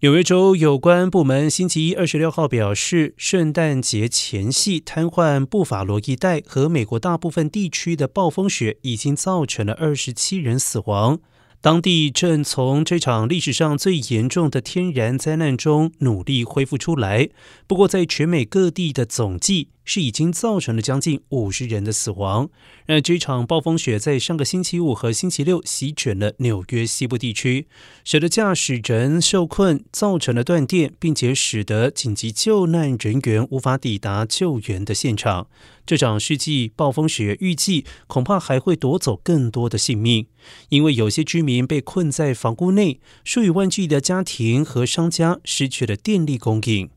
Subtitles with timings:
[0.00, 11.18] 纽约州有关部门星期一二十六号表示，圣诞节前夕瘫痪布法罗一带和美国大部分地区的暴风雪已经造成了二十七人死亡。
[11.62, 17.30] 当地正从这场历史上最严重的天然灾难中努力恢复出来。
[17.66, 22.50] 不过，在全美各地的总计是已经造成了将近五十人的死亡。
[22.88, 27.66] 那这场暴风雪在上个星期五和星期六席卷了纽约西部地区，
[28.04, 35.46] 使得驾驶人受困，造成了断电，并且使得紧急救难人员无法抵达救援的现场。
[35.86, 40.26] 这场世纪暴风雪预计恐怕还会夺走更多的性命，
[40.70, 46.90] 因为有些居民被困在房屋内，数以万计的家庭和商家失去了电力供应。